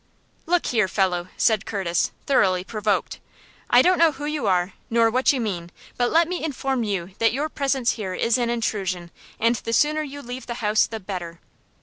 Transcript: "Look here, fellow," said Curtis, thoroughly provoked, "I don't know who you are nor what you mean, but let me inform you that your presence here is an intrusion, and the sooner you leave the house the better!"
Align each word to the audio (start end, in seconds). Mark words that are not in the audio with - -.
"Look 0.47 0.65
here, 0.65 0.87
fellow," 0.87 1.27
said 1.37 1.67
Curtis, 1.67 2.09
thoroughly 2.25 2.63
provoked, 2.63 3.19
"I 3.69 3.83
don't 3.83 3.99
know 3.99 4.13
who 4.13 4.25
you 4.25 4.47
are 4.47 4.73
nor 4.89 5.11
what 5.11 5.31
you 5.31 5.39
mean, 5.39 5.69
but 5.95 6.09
let 6.11 6.27
me 6.27 6.43
inform 6.43 6.83
you 6.83 7.11
that 7.19 7.33
your 7.33 7.49
presence 7.49 7.91
here 7.91 8.15
is 8.15 8.39
an 8.39 8.49
intrusion, 8.49 9.11
and 9.39 9.57
the 9.57 9.73
sooner 9.73 10.01
you 10.01 10.23
leave 10.23 10.47
the 10.47 10.55
house 10.55 10.87
the 10.87 10.99
better!" 10.99 11.39